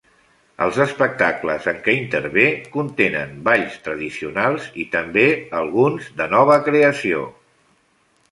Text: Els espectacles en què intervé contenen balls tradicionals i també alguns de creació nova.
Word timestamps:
Els 0.65 0.77
espectacles 0.83 1.67
en 1.71 1.75
què 1.87 1.93
intervé 1.97 2.45
contenen 2.77 3.35
balls 3.49 3.77
tradicionals 3.87 4.65
i 4.83 4.85
també 4.95 5.25
alguns 5.61 6.07
de 6.23 6.29
creació 6.69 7.21
nova. 7.27 7.39